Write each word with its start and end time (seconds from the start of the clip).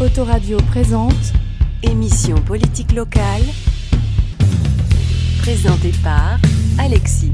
Autoradio 0.00 0.56
présente 0.70 1.34
Émission 1.82 2.36
politique 2.36 2.92
locale. 2.92 3.42
Présentée 5.42 5.92
par 6.02 6.38
Alexis. 6.78 7.32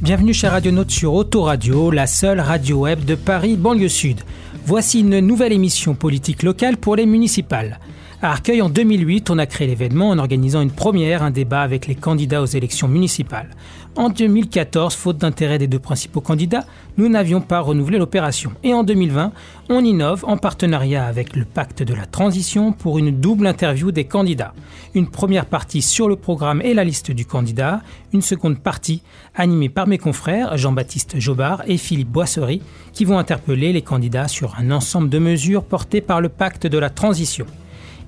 Bienvenue 0.00 0.32
chez 0.32 0.46
Radionautes 0.46 0.92
sur 0.92 1.12
Autoradio, 1.14 1.90
la 1.90 2.06
seule 2.06 2.38
radio 2.38 2.82
web 2.82 3.04
de 3.04 3.16
Paris, 3.16 3.56
banlieue 3.56 3.88
sud. 3.88 4.20
Voici 4.64 5.00
une 5.00 5.18
nouvelle 5.18 5.52
émission 5.52 5.96
politique 5.96 6.44
locale 6.44 6.76
pour 6.76 6.94
les 6.94 7.06
municipales. 7.06 7.80
À 8.22 8.32
Arcueil, 8.32 8.60
en 8.60 8.68
2008, 8.68 9.30
on 9.30 9.38
a 9.38 9.46
créé 9.46 9.66
l'événement 9.66 10.10
en 10.10 10.18
organisant 10.18 10.60
une 10.60 10.70
première, 10.70 11.22
un 11.22 11.30
débat 11.30 11.62
avec 11.62 11.86
les 11.86 11.94
candidats 11.94 12.42
aux 12.42 12.46
élections 12.46 12.86
municipales. 12.86 13.48
En 13.96 14.10
2014, 14.10 14.94
faute 14.94 15.16
d'intérêt 15.16 15.56
des 15.56 15.68
deux 15.68 15.78
principaux 15.78 16.20
candidats, 16.20 16.66
nous 16.98 17.08
n'avions 17.08 17.40
pas 17.40 17.60
renouvelé 17.60 17.96
l'opération. 17.96 18.52
Et 18.62 18.74
en 18.74 18.84
2020, 18.84 19.32
on 19.70 19.82
innove 19.82 20.26
en 20.26 20.36
partenariat 20.36 21.06
avec 21.06 21.34
le 21.34 21.46
pacte 21.46 21.82
de 21.82 21.94
la 21.94 22.04
transition 22.04 22.72
pour 22.72 22.98
une 22.98 23.10
double 23.10 23.46
interview 23.46 23.90
des 23.90 24.04
candidats. 24.04 24.52
Une 24.92 25.08
première 25.08 25.46
partie 25.46 25.80
sur 25.80 26.06
le 26.06 26.16
programme 26.16 26.60
et 26.60 26.74
la 26.74 26.84
liste 26.84 27.10
du 27.12 27.24
candidat, 27.24 27.80
une 28.12 28.20
seconde 28.20 28.58
partie 28.58 29.00
animée 29.34 29.70
par 29.70 29.86
mes 29.86 29.96
confrères 29.96 30.58
Jean-Baptiste 30.58 31.18
Jobard 31.18 31.62
et 31.66 31.78
Philippe 31.78 32.10
Boisserie 32.10 32.60
qui 32.92 33.06
vont 33.06 33.18
interpeller 33.18 33.72
les 33.72 33.80
candidats 33.80 34.28
sur 34.28 34.56
un 34.58 34.72
ensemble 34.72 35.08
de 35.08 35.18
mesures 35.18 35.64
portées 35.64 36.02
par 36.02 36.20
le 36.20 36.28
pacte 36.28 36.66
de 36.66 36.76
la 36.76 36.90
transition. 36.90 37.46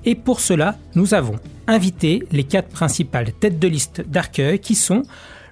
Et 0.05 0.15
pour 0.15 0.39
cela, 0.39 0.77
nous 0.95 1.13
avons 1.13 1.35
invité 1.67 2.23
les 2.31 2.43
quatre 2.43 2.69
principales 2.69 3.31
têtes 3.31 3.59
de 3.59 3.67
liste 3.67 4.01
d'Arcueil 4.07 4.59
qui 4.59 4.75
sont 4.75 5.03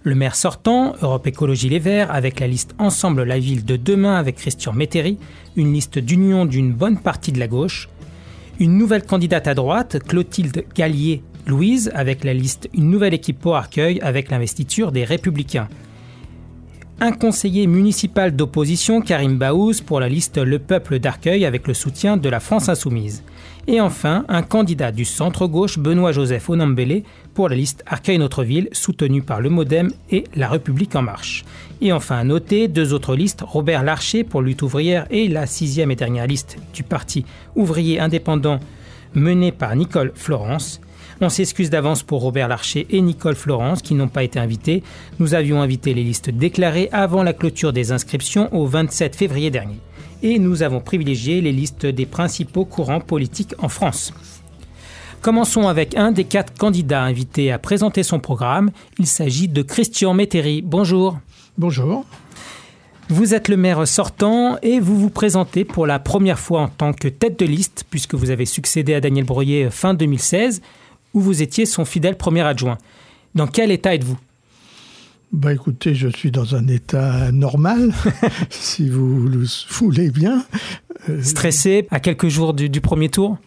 le 0.03 0.15
maire 0.15 0.35
sortant, 0.35 0.95
Europe 1.01 1.27
Écologie 1.27 1.69
Les 1.69 1.79
Verts, 1.79 2.11
avec 2.11 2.39
la 2.39 2.47
liste 2.47 2.73
Ensemble 2.79 3.23
la 3.23 3.37
ville 3.37 3.63
de 3.63 3.75
demain 3.75 4.15
avec 4.15 4.35
Christian 4.37 4.73
Métairie, 4.73 5.19
une 5.55 5.73
liste 5.73 5.99
d'union 5.99 6.45
d'une 6.45 6.73
bonne 6.73 6.97
partie 6.97 7.31
de 7.31 7.39
la 7.39 7.47
gauche, 7.47 7.87
une 8.59 8.77
nouvelle 8.77 9.05
candidate 9.05 9.48
à 9.48 9.53
droite, 9.53 9.99
Clotilde 10.07 10.65
Gallier-Louise, 10.76 11.91
avec 11.93 12.23
la 12.23 12.33
liste 12.33 12.67
Une 12.73 12.89
nouvelle 12.89 13.13
équipe 13.13 13.39
pour 13.39 13.55
Arcueil 13.55 13.99
avec 14.01 14.31
l'investiture 14.31 14.91
des 14.91 15.04
Républicains 15.04 15.67
un 17.02 17.12
conseiller 17.12 17.66
municipal 17.66 18.35
d'opposition, 18.35 19.02
Karim 19.02 19.35
Baouz, 19.35 19.82
pour 19.82 19.99
la 19.99 20.07
liste 20.07 20.38
Le 20.38 20.60
Peuple 20.60 20.99
d'Arcueil 20.99 21.46
avec 21.46 21.68
le 21.68 21.74
soutien 21.74 22.16
de 22.16 22.30
la 22.30 22.40
France 22.40 22.70
Insoumise. 22.70 23.24
Et 23.66 23.82
enfin, 23.82 24.24
un 24.30 24.44
candidat 24.44 24.91
du 24.91 25.04
centre-gauche, 25.04 25.79
Benoît-Joseph 25.79 26.48
Onambélé, 26.52 27.04
pour 27.34 27.49
la 27.49 27.55
liste 27.55 27.84
Arcueil 27.88 28.20
Notre 28.20 28.44
Ville, 28.44 28.70
soutenu 28.72 29.24
par 29.24 29.41
le 29.41 29.49
Modem 29.49 29.91
et 30.12 30.26
La 30.35 30.48
République 30.48 30.96
En 30.96 31.02
Marche. 31.02 31.44
Et 31.82 31.91
enfin, 31.91 32.18
à 32.18 32.24
noter 32.24 32.68
deux 32.68 32.94
autres 32.94 33.16
listes, 33.16 33.41
Robert 33.41 33.82
Larcher 33.82 34.24
pour 34.24 34.44
Lutte 34.44 34.62
ouvrière 34.62 35.07
et 35.10 35.27
la 35.27 35.48
sixième 35.48 35.90
et 35.90 35.96
dernière 35.96 36.27
liste 36.27 36.57
du 36.72 36.84
Parti 36.84 37.26
ouvrier 37.55 37.99
indépendant 37.99 38.60
menée 39.16 39.52
par 39.52 39.76
Nicole 39.76 40.12
Florence. 40.13 40.79
On 41.21 41.30
s'excuse 41.30 41.70
d'avance 41.70 42.04
pour 42.04 42.21
Robert 42.21 42.48
Larcher 42.48 42.88
et 42.90 43.02
Nicole 43.02 43.35
Florence 43.35 43.82
qui 43.82 43.94
n'ont 43.94 44.07
pas 44.07 44.24
été 44.24 44.40
invités. 44.40 44.84
Nous 45.20 45.34
avions 45.34 45.62
invité 45.62 45.94
les 45.94 46.04
listes 46.04 46.30
déclarées 46.30 46.90
avant 46.91 47.24
la 47.24 47.34
clôture 47.34 47.74
des 47.74 47.91
inscriptions 47.91 48.54
au 48.54 48.66
27 48.66 49.16
février 49.16 49.52
dernier. 49.52 49.79
Et 50.24 50.40
nous 50.40 50.63
avons 50.63 50.79
privilégié 50.79 51.41
les 51.41 51.52
listes 51.52 51.85
des 51.85 52.05
principaux 52.05 52.66
courants 52.66 53.02
politiques 53.02 53.55
en 53.60 53.70
France. 53.70 54.13
Commençons 55.22 55.68
avec 55.68 55.96
un 55.96 56.12
des 56.12 56.24
quatre 56.24 56.57
candidats 56.57 57.04
invités 57.04 57.52
à 57.52 57.60
présenter 57.60 58.02
son 58.02 58.20
programme. 58.20 58.72
Il 58.98 59.05
s'agit 59.05 59.48
de 59.48 59.62
Christian 59.62 60.16
Métairie. 60.16 60.63
Bonjour. 60.63 61.20
Bonjour. 61.60 62.05
Vous 63.10 63.34
êtes 63.34 63.48
le 63.48 63.57
maire 63.57 63.88
sortant 63.88 64.57
et 64.63 64.79
vous 64.79 64.97
vous 64.97 65.09
présentez 65.09 65.66
pour 65.66 65.85
la 65.85 66.00
première 66.00 66.40
fois 66.40 66.62
en 66.62 66.68
tant 66.69 66.94
que 66.94 67.07
tête 67.07 67.38
de 67.38 67.46
liste, 67.46 67.85
puisque 67.90 68.16
vous 68.16 68.29
avez 68.29 68.46
succédé 68.46 68.94
à 68.94 69.02
Daniel 69.02 69.25
Breuillet 69.25 69.69
fin 69.69 69.94
2016 69.94 70.62
où 71.13 71.19
vous 71.19 71.41
étiez 71.41 71.66
son 71.66 71.85
fidèle 71.85 72.17
premier 72.17 72.41
adjoint. 72.41 72.78
Dans 73.35 73.47
quel 73.47 73.72
état 73.72 73.94
êtes-vous? 73.95 74.17
Bah 75.31 75.53
écoutez, 75.53 75.95
je 75.95 76.09
suis 76.09 76.29
dans 76.29 76.55
un 76.55 76.67
état 76.67 77.31
normal, 77.31 77.94
si 78.49 78.89
vous 78.89 79.27
le 79.27 79.45
voulez 79.69 80.11
bien. 80.11 80.45
Euh, 81.09 81.22
Stressé 81.23 81.88
à 81.89 82.01
quelques 82.01 82.27
jours 82.27 82.53
du, 82.53 82.69
du 82.69 82.81
premier 82.81 83.09
tour? 83.09 83.38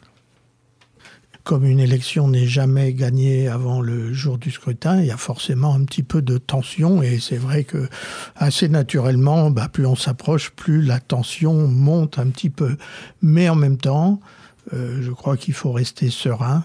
Comme 1.45 1.67
une 1.67 1.81
élection 1.81 2.27
n'est 2.27 2.47
jamais 2.47 2.95
gagnée 2.95 3.49
avant 3.49 3.83
le 3.83 4.15
jour 4.15 4.39
du 4.39 4.51
scrutin, 4.51 5.03
il 5.03 5.07
y 5.07 5.11
a 5.11 5.19
forcément 5.19 5.75
un 5.75 5.85
petit 5.85 6.03
peu 6.03 6.23
de 6.23 6.39
tension 6.39 7.03
et 7.03 7.19
c'est 7.19 7.37
vrai 7.37 7.65
que 7.65 7.87
assez 8.35 8.71
naturellement, 8.71 9.51
bah, 9.51 9.69
plus 9.71 9.85
on 9.85 9.95
s'approche, 9.95 10.53
plus 10.53 10.81
la 10.81 11.01
tension 11.01 11.69
monte 11.69 12.19
un 12.19 12.31
petit 12.31 12.49
peu. 12.49 12.79
Mais 13.21 13.51
en 13.51 13.57
même 13.57 13.77
temps, 13.77 14.21
euh, 14.73 15.03
je 15.03 15.11
crois 15.11 15.37
qu'il 15.37 15.53
faut 15.53 15.71
rester 15.71 16.09
serein, 16.09 16.65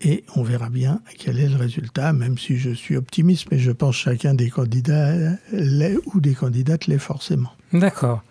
et 0.00 0.24
on 0.36 0.42
verra 0.42 0.68
bien 0.68 1.00
quel 1.18 1.38
est 1.38 1.48
le 1.48 1.56
résultat, 1.56 2.12
même 2.12 2.36
si 2.38 2.58
je 2.58 2.70
suis 2.70 2.96
optimiste, 2.96 3.46
mais 3.50 3.58
je 3.58 3.70
pense 3.70 3.96
que 3.96 4.02
chacun 4.02 4.34
des 4.34 4.50
candidats 4.50 5.14
l'est 5.52 5.96
ou 6.06 6.20
des 6.20 6.34
candidates 6.34 6.86
l'est 6.86 6.98
forcément. 6.98 7.50
D'accord. 7.72 8.22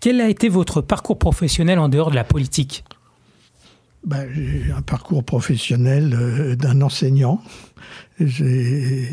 Quel 0.00 0.20
a 0.20 0.28
été 0.28 0.48
votre 0.48 0.80
parcours 0.80 1.18
professionnel 1.18 1.78
en 1.78 1.88
dehors 1.88 2.10
de 2.10 2.16
la 2.16 2.24
politique? 2.24 2.84
Ben, 4.04 4.28
J'ai 4.34 4.70
un 4.70 4.82
parcours 4.82 5.24
professionnel 5.24 6.14
euh, 6.14 6.56
d'un 6.56 6.82
enseignant. 6.82 7.40
J'ai 8.20 9.10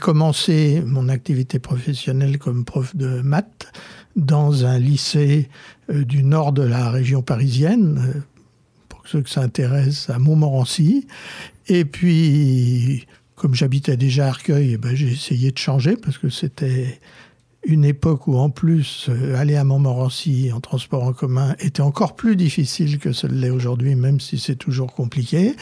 commencé 0.00 0.82
mon 0.84 1.08
activité 1.08 1.58
professionnelle 1.60 2.38
comme 2.38 2.64
prof 2.64 2.96
de 2.96 3.20
maths 3.20 3.72
dans 4.16 4.66
un 4.66 4.78
lycée 4.78 5.48
euh, 5.88 6.04
du 6.04 6.24
nord 6.24 6.52
de 6.52 6.62
la 6.62 6.90
région 6.90 7.22
parisienne, 7.22 8.24
ceux 9.10 9.22
que 9.22 9.30
ça 9.30 9.42
intéresse, 9.42 10.08
à 10.10 10.18
Montmorency. 10.18 11.06
Et 11.68 11.84
puis, 11.84 13.06
comme 13.34 13.54
j'habitais 13.54 13.96
déjà 13.96 14.26
à 14.26 14.28
Arcueil, 14.28 14.72
eh 14.74 14.76
ben, 14.76 14.94
j'ai 14.94 15.08
essayé 15.08 15.50
de 15.50 15.58
changer 15.58 15.96
parce 15.96 16.18
que 16.18 16.28
c'était 16.28 17.00
une 17.64 17.84
époque 17.84 18.26
où, 18.26 18.36
en 18.36 18.48
plus, 18.48 19.08
euh, 19.08 19.36
aller 19.36 19.56
à 19.56 19.64
Montmorency 19.64 20.50
en 20.52 20.60
transport 20.60 21.02
en 21.04 21.12
commun 21.12 21.54
était 21.58 21.82
encore 21.82 22.16
plus 22.16 22.34
difficile 22.36 22.98
que 22.98 23.12
ce 23.12 23.26
l'est 23.26 23.50
aujourd'hui, 23.50 23.94
même 23.96 24.18
si 24.18 24.38
c'est 24.38 24.56
toujours 24.56 24.94
compliqué. 24.94 25.54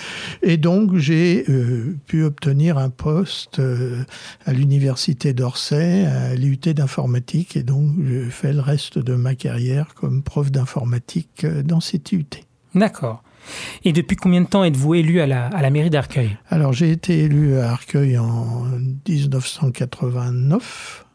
Et 0.43 0.59
donc, 0.59 0.97
j'ai 0.97 1.45
euh, 1.49 1.97
pu 2.07 2.23
obtenir 2.23 2.79
un 2.79 2.91
poste 2.91 3.59
euh, 3.59 4.05
à 4.45 4.53
l'université 4.53 5.33
d'Orsay, 5.33 6.07
à 6.07 6.35
l'IUT 6.35 6.73
d'informatique. 6.73 7.57
Et 7.57 7.65
donc, 7.65 7.93
j'ai 8.07 8.31
fait 8.31 8.53
le 8.53 8.61
reste 8.61 8.99
de 8.99 9.15
ma 9.15 9.35
carrière 9.35 9.95
comme 9.95 10.23
prof 10.23 10.53
d'informatique 10.53 11.45
dans 11.65 11.81
cette 11.81 12.13
IUT. 12.13 12.27
D'accord. 12.75 13.25
Et 13.85 13.93
depuis 13.93 14.17
combien 14.17 14.41
de 14.41 14.47
temps 14.47 14.65
êtes-vous 14.65 14.95
élu 14.95 15.21
à 15.21 15.27
la, 15.27 15.47
à 15.47 15.63
la 15.63 15.71
mairie 15.71 15.91
d'Arcueil 15.91 16.37
Alors 16.51 16.73
j'ai 16.73 16.91
été 16.91 17.21
élu 17.25 17.59
à 17.59 17.71
Arcueil 17.73 18.19
en 18.19 18.65
1989. 19.09 21.07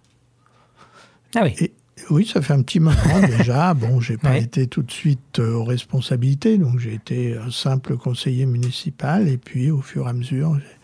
Ah 1.35 1.41
oui. 1.43 1.71
oui, 2.09 2.25
ça 2.25 2.41
fait 2.41 2.53
un 2.53 2.61
petit 2.61 2.79
moment 2.79 3.19
déjà. 3.37 3.73
Bon, 3.73 3.99
j'ai 3.99 4.17
pas 4.17 4.37
été 4.37 4.67
tout 4.67 4.83
de 4.83 4.91
suite 4.91 5.39
euh, 5.39 5.53
aux 5.53 5.63
responsabilités, 5.63 6.57
donc 6.57 6.79
j'ai 6.79 6.93
été 6.93 7.35
un 7.37 7.51
simple 7.51 7.97
conseiller 7.97 8.45
municipal 8.45 9.27
et 9.27 9.37
puis 9.37 9.71
au 9.71 9.81
fur 9.81 10.05
et 10.05 10.09
à 10.09 10.13
mesure, 10.13 10.55
j'ai 10.55 10.77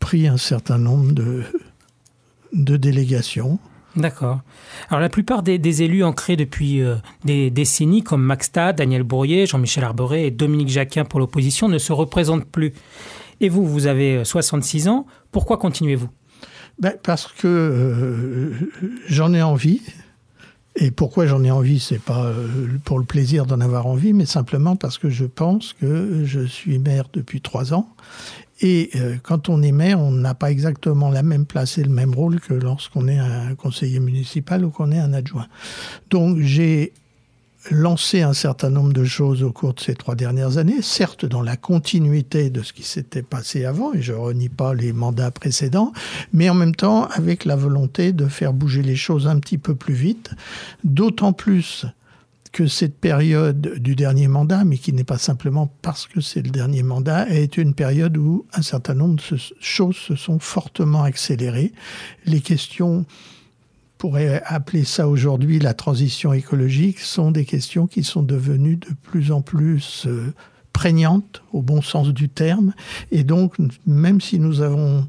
pris 0.00 0.26
un 0.26 0.36
certain 0.36 0.78
nombre 0.78 1.12
de, 1.12 1.44
de 2.52 2.76
délégations. 2.76 3.58
D'accord. 3.96 4.40
Alors 4.88 5.00
la 5.00 5.08
plupart 5.08 5.42
des, 5.42 5.82
élus 5.82 6.02
ancrés 6.02 6.36
depuis 6.36 6.82
euh, 6.82 6.96
des 7.24 7.50
décennies, 7.50 8.02
comme 8.02 8.22
Maxta, 8.22 8.72
Daniel 8.72 9.04
Bourrier, 9.04 9.46
Jean-Michel 9.46 9.84
Arboré 9.84 10.26
et 10.26 10.30
Dominique 10.30 10.68
Jacquin 10.68 11.04
pour 11.04 11.20
l'opposition, 11.20 11.68
ne 11.68 11.78
se 11.78 11.92
représentent 11.92 12.46
plus. 12.46 12.72
Et 13.40 13.48
vous, 13.48 13.66
vous 13.66 13.86
avez 13.86 14.24
66 14.24 14.86
euh, 14.86 14.90
ans. 14.90 15.06
Pourquoi 15.30 15.58
continuez-vous? 15.58 16.08
Ben, 16.80 16.94
Parce 17.02 17.28
que 17.28 17.46
euh, 17.46 18.70
j'en 19.06 19.32
ai 19.32 19.42
envie. 19.42 19.80
Et 20.76 20.90
pourquoi 20.90 21.26
j'en 21.26 21.44
ai 21.44 21.50
envie, 21.52 21.78
c'est 21.78 22.00
pas 22.00 22.32
pour 22.84 22.98
le 22.98 23.04
plaisir 23.04 23.46
d'en 23.46 23.60
avoir 23.60 23.86
envie, 23.86 24.12
mais 24.12 24.26
simplement 24.26 24.74
parce 24.74 24.98
que 24.98 25.08
je 25.08 25.24
pense 25.24 25.72
que 25.72 26.24
je 26.24 26.40
suis 26.40 26.80
maire 26.80 27.04
depuis 27.12 27.40
trois 27.40 27.72
ans 27.74 27.94
et 28.60 28.90
euh, 28.94 29.16
quand 29.22 29.48
on 29.48 29.62
est 29.62 29.72
maire, 29.72 30.00
on 30.00 30.12
n'a 30.12 30.34
pas 30.34 30.50
exactement 30.50 31.10
la 31.10 31.22
même 31.22 31.44
place 31.44 31.76
et 31.78 31.82
le 31.82 31.90
même 31.90 32.14
rôle 32.14 32.40
que 32.40 32.54
lorsqu'on 32.54 33.08
est 33.08 33.18
un 33.18 33.54
conseiller 33.56 34.00
municipal 34.00 34.64
ou 34.64 34.70
qu'on 34.70 34.92
est 34.92 34.98
un 34.98 35.12
adjoint. 35.12 35.48
Donc 36.10 36.38
j'ai 36.38 36.92
lancé 37.70 38.22
un 38.22 38.32
certain 38.32 38.70
nombre 38.70 38.92
de 38.92 39.04
choses 39.04 39.42
au 39.42 39.52
cours 39.52 39.74
de 39.74 39.80
ces 39.80 39.94
trois 39.94 40.14
dernières 40.14 40.58
années, 40.58 40.82
certes 40.82 41.24
dans 41.24 41.42
la 41.42 41.56
continuité 41.56 42.50
de 42.50 42.62
ce 42.62 42.72
qui 42.72 42.82
s'était 42.82 43.22
passé 43.22 43.64
avant, 43.64 43.92
et 43.94 44.02
je 44.02 44.12
renie 44.12 44.48
pas 44.48 44.74
les 44.74 44.92
mandats 44.92 45.30
précédents, 45.30 45.92
mais 46.32 46.50
en 46.50 46.54
même 46.54 46.74
temps 46.74 47.04
avec 47.06 47.44
la 47.44 47.56
volonté 47.56 48.12
de 48.12 48.26
faire 48.26 48.52
bouger 48.52 48.82
les 48.82 48.96
choses 48.96 49.26
un 49.26 49.38
petit 49.38 49.58
peu 49.58 49.74
plus 49.74 49.94
vite, 49.94 50.30
d'autant 50.84 51.32
plus 51.32 51.86
que 52.52 52.66
cette 52.68 52.96
période 52.96 53.78
du 53.78 53.96
dernier 53.96 54.28
mandat, 54.28 54.62
mais 54.64 54.78
qui 54.78 54.92
n'est 54.92 55.02
pas 55.02 55.18
simplement 55.18 55.74
parce 55.82 56.06
que 56.06 56.20
c'est 56.20 56.40
le 56.40 56.50
dernier 56.50 56.84
mandat, 56.84 57.28
est 57.28 57.56
une 57.56 57.74
période 57.74 58.16
où 58.16 58.46
un 58.52 58.62
certain 58.62 58.94
nombre 58.94 59.16
de 59.16 59.36
choses 59.58 59.96
se 59.96 60.14
sont 60.14 60.38
fortement 60.38 61.02
accélérées. 61.02 61.72
Les 62.26 62.40
questions 62.40 63.06
pourrait 64.04 64.42
appeler 64.44 64.84
ça 64.84 65.08
aujourd'hui 65.08 65.58
la 65.58 65.72
transition 65.72 66.34
écologique, 66.34 67.00
sont 67.00 67.30
des 67.30 67.46
questions 67.46 67.86
qui 67.86 68.04
sont 68.04 68.22
devenues 68.22 68.76
de 68.76 68.90
plus 69.00 69.32
en 69.32 69.40
plus 69.40 70.04
euh, 70.06 70.34
prégnantes, 70.74 71.42
au 71.54 71.62
bon 71.62 71.80
sens 71.80 72.08
du 72.08 72.28
terme. 72.28 72.74
Et 73.12 73.24
donc, 73.24 73.54
même 73.86 74.20
si 74.20 74.38
nous 74.38 74.60
avons 74.60 75.08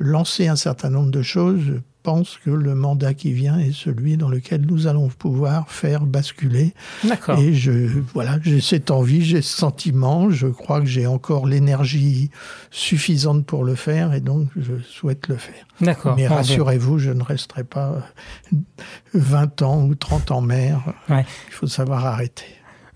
lancé 0.00 0.48
un 0.48 0.56
certain 0.56 0.90
nombre 0.90 1.12
de 1.12 1.22
choses, 1.22 1.80
pense 2.02 2.38
que 2.44 2.50
le 2.50 2.74
mandat 2.74 3.14
qui 3.14 3.32
vient 3.32 3.58
est 3.58 3.72
celui 3.72 4.16
dans 4.16 4.28
lequel 4.28 4.66
nous 4.66 4.86
allons 4.86 5.08
pouvoir 5.08 5.70
faire 5.70 6.06
basculer. 6.06 6.74
D'accord. 7.04 7.38
Et 7.38 7.54
je, 7.54 7.70
voilà, 8.12 8.38
j'ai 8.42 8.60
cette 8.60 8.90
envie, 8.90 9.24
j'ai 9.24 9.42
ce 9.42 9.56
sentiment, 9.56 10.30
je 10.30 10.46
crois 10.46 10.80
que 10.80 10.86
j'ai 10.86 11.06
encore 11.06 11.46
l'énergie 11.46 12.30
suffisante 12.70 13.46
pour 13.46 13.64
le 13.64 13.74
faire 13.74 14.14
et 14.14 14.20
donc 14.20 14.48
je 14.56 14.74
souhaite 14.82 15.28
le 15.28 15.36
faire. 15.36 15.66
D'accord. 15.80 16.16
Mais 16.16 16.26
rassurez-vous, 16.26 16.98
je 16.98 17.10
ne 17.10 17.22
resterai 17.22 17.64
pas 17.64 18.02
20 19.14 19.62
ans 19.62 19.84
ou 19.84 19.94
30 19.94 20.30
ans 20.30 20.40
maire. 20.40 20.92
Ouais. 21.08 21.24
Il 21.48 21.54
faut 21.54 21.66
savoir 21.66 22.06
arrêter. 22.06 22.46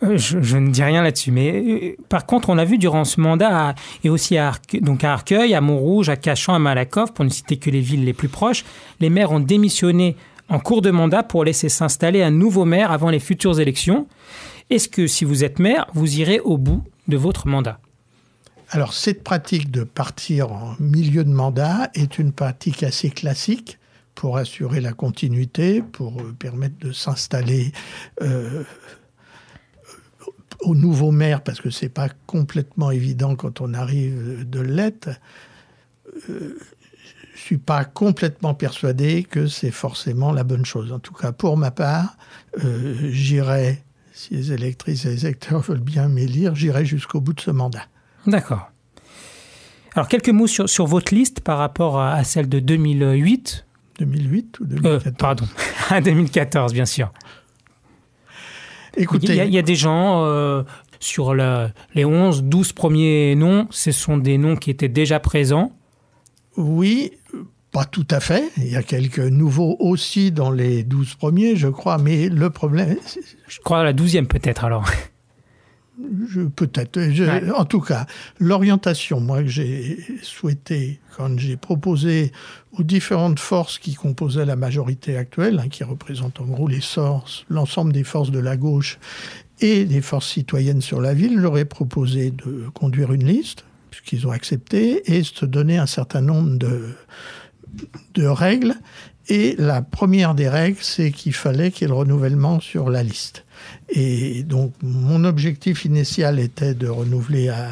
Euh, 0.02 0.18
je, 0.18 0.58
ne 0.58 0.70
dis 0.70 0.82
rien 0.82 1.02
là-dessus, 1.02 1.30
mais 1.30 1.52
euh, 1.52 1.96
par 2.10 2.26
contre, 2.26 2.50
on 2.50 2.58
a 2.58 2.66
vu 2.66 2.76
durant 2.76 3.04
ce 3.04 3.18
mandat, 3.18 3.74
et 4.04 4.10
aussi 4.10 4.36
à, 4.36 4.52
donc 4.82 5.04
à 5.04 5.14
Arcueil, 5.14 5.54
à 5.54 5.62
Montrouge, 5.62 6.10
à 6.10 6.16
Cachan, 6.16 6.52
à 6.52 6.58
Malakoff, 6.58 7.14
pour 7.14 7.24
ne 7.24 7.30
citer 7.30 7.56
que 7.56 7.70
les 7.70 7.80
villes 7.80 8.04
les 8.04 8.12
plus 8.12 8.28
proches, 8.28 8.64
les 9.00 9.08
maires 9.08 9.32
ont 9.32 9.40
démissionné 9.40 10.16
en 10.48 10.58
cours 10.58 10.82
de 10.82 10.90
mandat 10.90 11.22
pour 11.22 11.44
laisser 11.44 11.70
s'installer 11.70 12.22
un 12.22 12.30
nouveau 12.30 12.66
maire 12.66 12.92
avant 12.92 13.08
les 13.08 13.20
futures 13.20 13.58
élections. 13.58 14.06
Est-ce 14.68 14.88
que 14.88 15.06
si 15.06 15.24
vous 15.24 15.44
êtes 15.44 15.58
maire, 15.58 15.86
vous 15.94 16.20
irez 16.20 16.40
au 16.40 16.58
bout 16.58 16.84
de 17.08 17.16
votre 17.16 17.48
mandat? 17.48 17.80
Alors, 18.70 18.92
cette 18.92 19.24
pratique 19.24 19.70
de 19.70 19.84
partir 19.84 20.52
en 20.52 20.74
milieu 20.78 21.24
de 21.24 21.30
mandat 21.30 21.88
est 21.94 22.18
une 22.18 22.32
pratique 22.32 22.82
assez 22.82 23.10
classique 23.10 23.78
pour 24.14 24.36
assurer 24.36 24.80
la 24.80 24.92
continuité, 24.92 25.82
pour 25.82 26.20
euh, 26.20 26.34
permettre 26.38 26.78
de 26.80 26.92
s'installer 26.92 27.72
au 30.60 30.74
nouveau 30.74 31.10
maire, 31.10 31.42
parce 31.42 31.60
que 31.60 31.70
c'est 31.70 31.88
pas 31.88 32.08
complètement 32.26 32.90
évident 32.90 33.36
quand 33.36 33.60
on 33.60 33.74
arrive 33.74 34.48
de 34.48 34.60
l'être, 34.60 35.10
euh, 36.30 36.58
je 37.34 37.40
suis 37.40 37.58
pas 37.58 37.84
complètement 37.84 38.54
persuadé 38.54 39.22
que 39.22 39.46
c'est 39.46 39.70
forcément 39.70 40.32
la 40.32 40.42
bonne 40.42 40.64
chose. 40.64 40.92
En 40.92 40.98
tout 40.98 41.14
cas, 41.14 41.32
pour 41.32 41.56
ma 41.56 41.70
part, 41.70 42.16
euh, 42.64 43.10
j'irai, 43.12 43.84
si 44.12 44.34
les 44.34 44.52
électrices 44.52 45.04
et 45.04 45.10
les 45.10 45.26
électeurs 45.26 45.60
veulent 45.60 45.78
bien 45.78 46.08
m'élire, 46.08 46.54
j'irai 46.54 46.84
jusqu'au 46.84 47.20
bout 47.20 47.34
de 47.34 47.40
ce 47.40 47.50
mandat. 47.50 47.84
D'accord. 48.26 48.70
Alors, 49.94 50.08
quelques 50.08 50.30
mots 50.30 50.46
sur, 50.46 50.68
sur 50.68 50.86
votre 50.86 51.14
liste 51.14 51.40
par 51.40 51.58
rapport 51.58 52.00
à, 52.00 52.22
celle 52.24 52.48
de 52.48 52.58
2008. 52.58 53.66
2008 53.98 54.60
ou 54.60 54.64
2014 54.66 55.06
euh, 55.06 55.10
Pardon, 55.18 55.46
2014, 56.04 56.72
bien 56.72 56.84
sûr. 56.84 57.12
Écoutez, 58.96 59.36
il 59.36 59.52
y, 59.52 59.58
a 59.58 59.62
des 59.62 59.74
gens 59.74 60.24
euh, 60.24 60.62
sur 61.00 61.34
les 61.34 62.04
11, 62.04 62.44
12 62.44 62.72
premiers 62.72 63.34
noms, 63.34 63.66
ce 63.70 63.92
sont 63.92 64.16
des 64.16 64.38
noms 64.38 64.56
qui 64.56 64.70
étaient 64.70 64.88
déjà 64.88 65.20
présents. 65.20 65.72
Oui, 66.56 67.12
pas 67.72 67.84
tout 67.84 68.06
à 68.10 68.20
fait. 68.20 68.50
Il 68.56 68.68
y 68.68 68.76
a 68.76 68.82
quelques 68.82 69.18
nouveaux 69.18 69.76
aussi 69.80 70.32
dans 70.32 70.50
les 70.50 70.82
12 70.82 71.14
premiers, 71.16 71.56
je 71.56 71.68
crois, 71.68 71.98
mais 71.98 72.28
le 72.28 72.50
problème... 72.50 72.96
Je 73.48 73.60
crois 73.60 73.80
à 73.80 73.84
la 73.84 73.92
12e 73.92 74.26
peut-être 74.26 74.64
alors. 74.64 74.86
Peut-être. 76.54 76.98
En 77.56 77.64
tout 77.64 77.80
cas, 77.80 78.06
l'orientation, 78.38 79.20
moi, 79.20 79.42
que 79.42 79.48
j'ai 79.48 79.98
souhaité, 80.22 81.00
quand 81.16 81.38
j'ai 81.38 81.56
proposé 81.56 82.32
aux 82.72 82.82
différentes 82.82 83.38
forces 83.38 83.78
qui 83.78 83.94
composaient 83.94 84.44
la 84.44 84.56
majorité 84.56 85.16
actuelle, 85.16 85.58
hein, 85.58 85.68
qui 85.68 85.84
représentent 85.84 86.40
en 86.40 86.44
gros 86.44 86.68
les 86.68 86.80
l'ensemble 87.48 87.92
des 87.92 88.04
forces 88.04 88.30
de 88.30 88.38
la 88.38 88.56
gauche 88.56 88.98
et 89.60 89.86
des 89.86 90.02
forces 90.02 90.28
citoyennes 90.28 90.82
sur 90.82 91.00
la 91.00 91.14
ville, 91.14 91.40
j'aurais 91.40 91.64
proposé 91.64 92.30
de 92.30 92.68
conduire 92.74 93.12
une 93.12 93.26
liste, 93.26 93.64
puisqu'ils 93.90 94.26
ont 94.26 94.32
accepté, 94.32 95.14
et 95.16 95.22
se 95.22 95.46
donner 95.46 95.78
un 95.78 95.86
certain 95.86 96.20
nombre 96.20 96.58
de, 96.58 96.90
de 98.14 98.26
règles. 98.26 98.74
Et 99.28 99.56
la 99.58 99.80
première 99.80 100.34
des 100.34 100.48
règles, 100.48 100.78
c'est 100.82 101.10
qu'il 101.10 101.34
fallait 101.34 101.70
qu'il 101.70 101.82
y 101.82 101.84
ait 101.86 101.88
le 101.88 101.94
renouvellement 101.94 102.60
sur 102.60 102.90
la 102.90 103.02
liste. 103.02 103.45
Et 103.88 104.42
donc, 104.42 104.72
mon 104.82 105.24
objectif 105.24 105.84
initial 105.84 106.38
était 106.38 106.74
de 106.74 106.88
renouveler 106.88 107.48
à 107.48 107.68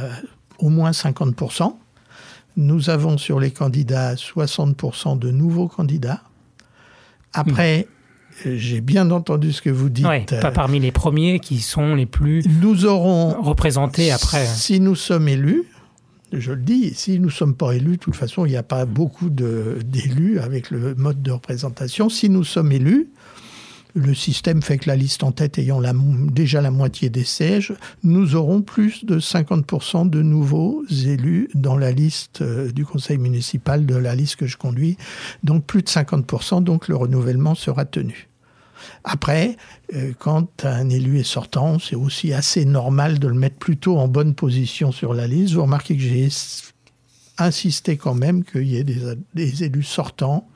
au 0.58 0.68
moins 0.68 0.92
50%. 0.92 1.74
Nous 2.56 2.90
avons 2.90 3.18
sur 3.18 3.40
les 3.40 3.50
candidats 3.50 4.14
60% 4.14 5.18
de 5.18 5.30
nouveaux 5.30 5.68
candidats. 5.68 6.22
Après, 7.32 7.88
j'ai 8.44 8.80
bien 8.80 9.10
entendu 9.10 9.52
ce 9.52 9.60
que 9.60 9.70
vous 9.70 9.88
dites. 9.88 10.06
pas 10.40 10.52
parmi 10.52 10.78
les 10.78 10.92
premiers 10.92 11.40
qui 11.40 11.60
sont 11.60 11.94
les 11.94 12.06
plus 12.06 12.44
nous 12.60 12.84
aurons, 12.86 13.40
représentés 13.42 14.12
après. 14.12 14.46
Si 14.46 14.80
nous 14.80 14.94
sommes 14.94 15.28
élus, 15.28 15.64
je 16.32 16.52
le 16.52 16.62
dis, 16.62 16.94
si 16.94 17.18
nous 17.18 17.26
ne 17.26 17.32
sommes 17.32 17.54
pas 17.54 17.72
élus, 17.72 17.92
de 17.92 18.02
toute 18.02 18.16
façon, 18.16 18.46
il 18.46 18.50
n'y 18.50 18.56
a 18.56 18.62
pas 18.62 18.86
beaucoup 18.86 19.30
d'élus 19.30 20.38
avec 20.38 20.70
le 20.70 20.94
mode 20.94 21.22
de 21.22 21.30
représentation. 21.32 22.08
Si 22.08 22.28
nous 22.28 22.44
sommes 22.44 22.72
élus, 22.72 23.08
le 23.94 24.12
système 24.12 24.60
fait 24.60 24.78
que 24.78 24.88
la 24.88 24.96
liste 24.96 25.22
en 25.22 25.30
tête 25.30 25.58
ayant 25.58 25.80
déjà 26.32 26.60
la 26.60 26.72
moitié 26.72 27.10
des 27.10 27.24
sièges, 27.24 27.72
nous 28.02 28.34
aurons 28.34 28.60
plus 28.60 29.04
de 29.04 29.20
50% 29.20 30.10
de 30.10 30.20
nouveaux 30.20 30.84
élus 30.90 31.48
dans 31.54 31.76
la 31.76 31.92
liste 31.92 32.42
euh, 32.42 32.72
du 32.72 32.84
conseil 32.84 33.18
municipal 33.18 33.86
de 33.86 33.94
la 33.94 34.14
liste 34.16 34.36
que 34.36 34.46
je 34.46 34.56
conduis. 34.56 34.96
Donc 35.44 35.64
plus 35.64 35.82
de 35.82 35.88
50%, 35.88 36.64
donc 36.64 36.88
le 36.88 36.96
renouvellement 36.96 37.54
sera 37.54 37.84
tenu. 37.84 38.28
Après, 39.04 39.56
euh, 39.94 40.12
quand 40.18 40.64
un 40.64 40.88
élu 40.90 41.20
est 41.20 41.22
sortant, 41.22 41.78
c'est 41.78 41.96
aussi 41.96 42.32
assez 42.32 42.64
normal 42.64 43.20
de 43.20 43.28
le 43.28 43.34
mettre 43.34 43.56
plutôt 43.56 43.98
en 43.98 44.08
bonne 44.08 44.34
position 44.34 44.90
sur 44.90 45.14
la 45.14 45.28
liste. 45.28 45.54
Vous 45.54 45.62
remarquez 45.62 45.96
que 45.96 46.02
j'ai 46.02 46.28
insisté 47.38 47.96
quand 47.96 48.14
même 48.14 48.44
qu'il 48.44 48.66
y 48.66 48.76
ait 48.76 48.84
des 48.84 49.64
élus 49.64 49.82
sortants 49.84 50.48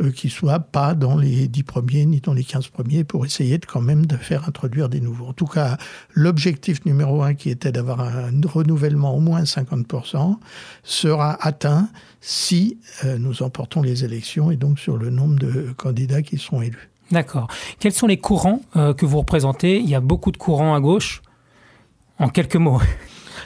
euh, 0.00 0.10
qui 0.10 0.28
ne 0.28 0.32
soient 0.32 0.60
pas 0.60 0.94
dans 0.94 1.16
les 1.16 1.48
10 1.48 1.62
premiers 1.62 2.06
ni 2.06 2.20
dans 2.20 2.34
les 2.34 2.44
15 2.44 2.68
premiers 2.68 3.04
pour 3.04 3.24
essayer 3.24 3.58
de 3.58 3.66
quand 3.66 3.80
même 3.80 4.06
de 4.06 4.16
faire 4.16 4.48
introduire 4.48 4.88
des 4.88 5.00
nouveaux. 5.00 5.26
En 5.26 5.32
tout 5.32 5.46
cas, 5.46 5.78
l'objectif 6.12 6.84
numéro 6.84 7.22
un 7.22 7.34
qui 7.34 7.50
était 7.50 7.72
d'avoir 7.72 8.00
un 8.00 8.30
renouvellement 8.46 9.16
au 9.16 9.20
moins 9.20 9.42
50% 9.42 10.36
sera 10.82 11.36
atteint 11.40 11.88
si 12.20 12.78
euh, 13.04 13.18
nous 13.18 13.42
emportons 13.42 13.82
les 13.82 14.04
élections 14.04 14.50
et 14.50 14.56
donc 14.56 14.78
sur 14.78 14.96
le 14.96 15.10
nombre 15.10 15.38
de 15.38 15.72
candidats 15.76 16.22
qui 16.22 16.38
seront 16.38 16.62
élus. 16.62 16.90
D'accord. 17.10 17.48
Quels 17.78 17.92
sont 17.92 18.06
les 18.06 18.16
courants 18.16 18.62
euh, 18.76 18.94
que 18.94 19.04
vous 19.04 19.18
représentez? 19.18 19.78
Il 19.78 19.88
y 19.88 19.94
a 19.94 20.00
beaucoup 20.00 20.32
de 20.32 20.38
courants 20.38 20.74
à 20.74 20.80
gauche. 20.80 21.22
En 22.18 22.28
quelques 22.28 22.56
mots. 22.56 22.80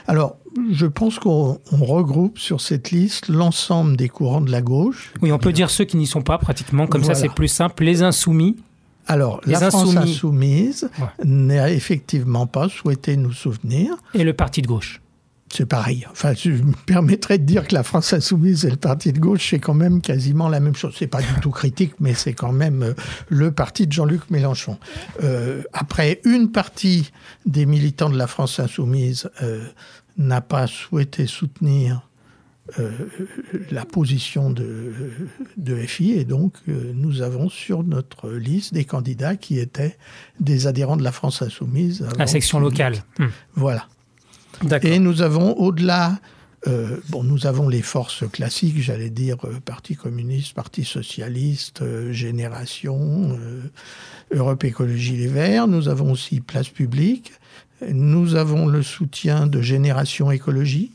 Alors, 0.07 0.37
je 0.71 0.85
pense 0.85 1.19
qu'on 1.19 1.59
regroupe 1.71 2.39
sur 2.39 2.61
cette 2.61 2.91
liste 2.91 3.27
l'ensemble 3.27 3.97
des 3.97 4.09
courants 4.09 4.41
de 4.41 4.51
la 4.51 4.61
gauche. 4.61 5.13
Oui, 5.21 5.31
on 5.31 5.37
peut 5.37 5.53
dire 5.53 5.69
ceux 5.69 5.85
qui 5.85 5.97
n'y 5.97 6.07
sont 6.07 6.21
pas 6.21 6.37
pratiquement, 6.37 6.87
comme 6.87 7.03
ça 7.03 7.15
c'est 7.15 7.29
plus 7.29 7.47
simple. 7.47 7.83
Les 7.83 8.03
insoumis. 8.03 8.55
Alors, 9.09 9.39
la 9.45 9.71
France 9.71 9.95
insoumise 9.95 10.89
n'a 11.23 11.71
effectivement 11.71 12.45
pas 12.45 12.67
souhaité 12.67 13.15
nous 13.15 13.31
souvenir. 13.31 13.95
Et 14.13 14.25
le 14.25 14.33
parti 14.33 14.61
de 14.61 14.67
gauche 14.67 15.01
c'est 15.53 15.65
pareil. 15.65 16.05
Enfin, 16.11 16.33
je 16.33 16.51
me 16.51 16.73
permettrais 16.85 17.37
de 17.37 17.45
dire 17.45 17.67
que 17.67 17.73
la 17.73 17.83
France 17.83 18.13
insoumise 18.13 18.65
et 18.65 18.69
le 18.69 18.77
parti 18.77 19.13
de 19.13 19.19
gauche, 19.19 19.49
c'est 19.49 19.59
quand 19.59 19.73
même 19.73 20.01
quasiment 20.01 20.49
la 20.49 20.59
même 20.59 20.75
chose. 20.75 20.95
C'est 20.97 21.07
pas 21.07 21.21
du 21.21 21.33
tout 21.41 21.51
critique, 21.51 21.93
mais 21.99 22.13
c'est 22.13 22.33
quand 22.33 22.51
même 22.51 22.83
euh, 22.83 22.93
le 23.29 23.51
parti 23.51 23.87
de 23.87 23.91
Jean-Luc 23.91 24.29
Mélenchon. 24.29 24.77
Euh, 25.23 25.63
après, 25.73 26.21
une 26.25 26.51
partie 26.51 27.11
des 27.45 27.65
militants 27.65 28.09
de 28.09 28.17
la 28.17 28.27
France 28.27 28.59
insoumise 28.59 29.29
euh, 29.41 29.65
n'a 30.17 30.41
pas 30.41 30.67
souhaité 30.67 31.27
soutenir 31.27 32.01
la 33.71 33.85
position 33.85 34.49
de, 34.49 34.91
de, 35.55 35.75
FI 35.77 36.11
et 36.11 36.25
donc 36.25 36.53
nous 36.67 37.21
avons 37.21 37.47
sur 37.47 37.81
notre 37.83 38.29
liste 38.29 38.73
des 38.73 38.83
candidats 38.83 39.37
qui 39.37 39.57
étaient 39.57 39.97
des 40.41 40.67
adhérents 40.67 40.97
de 40.97 41.03
la 41.03 41.13
France 41.13 41.41
insoumise. 41.41 42.05
La 42.17 42.27
section 42.27 42.59
locale. 42.59 43.05
Voilà. 43.55 43.87
Et 44.81 44.99
nous 44.99 45.21
avons 45.21 45.53
au-delà, 45.53 46.19
euh, 46.67 46.97
bon, 47.09 47.23
nous 47.23 47.45
avons 47.45 47.69
les 47.69 47.81
forces 47.81 48.23
classiques, 48.29 48.81
j'allais 48.81 49.09
dire 49.09 49.37
euh, 49.45 49.59
Parti 49.63 49.95
communiste, 49.95 50.53
Parti 50.53 50.83
socialiste, 50.83 51.81
euh, 51.81 52.11
Génération, 52.11 53.37
Europe 54.31 54.63
Écologie 54.63 55.17
Les 55.17 55.27
Verts. 55.27 55.67
Nous 55.67 55.89
avons 55.89 56.11
aussi 56.11 56.41
Place 56.41 56.69
Publique. 56.69 57.33
Nous 57.91 58.35
avons 58.35 58.65
le 58.65 58.81
soutien 58.81 59.47
de 59.47 59.61
Génération 59.61 60.31
Écologie, 60.31 60.91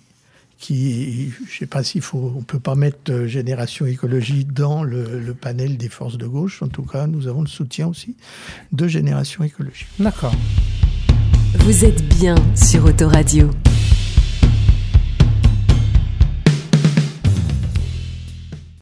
qui, 0.59 1.31
je 1.31 1.43
ne 1.43 1.59
sais 1.59 1.67
pas 1.67 1.83
s'il 1.83 2.03
faut, 2.03 2.33
on 2.37 2.43
peut 2.43 2.61
pas 2.61 2.75
mettre 2.75 3.27
Génération 3.27 3.87
Écologie 3.87 4.45
dans 4.45 4.83
le, 4.83 5.21
le, 5.21 5.35
panel 5.35 5.77
des 5.77 5.89
forces 5.89 6.19
de 6.19 6.27
gauche. 6.27 6.63
En 6.63 6.69
tout 6.69 6.85
cas, 6.85 7.07
nous 7.07 7.27
avons 7.27 7.43
le 7.43 7.49
soutien 7.49 7.89
aussi 7.89 8.17
de 8.73 8.87
Génération 8.87 9.43
Écologie. 9.45 9.87
D'accord. 9.99 10.35
Vous 11.61 11.85
êtes 11.85 12.09
bien 12.17 12.35
sur 12.57 12.85
Autoradio. 12.85 13.51